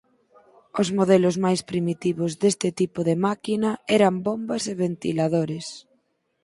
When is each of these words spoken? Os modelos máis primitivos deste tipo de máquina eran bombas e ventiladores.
Os 0.81 0.87
modelos 0.97 1.35
máis 1.45 1.61
primitivos 1.71 2.31
deste 2.41 2.69
tipo 2.79 2.99
de 3.09 3.15
máquina 3.27 3.71
eran 3.97 4.13
bombas 4.27 4.63
e 4.71 4.73
ventiladores. 4.83 5.65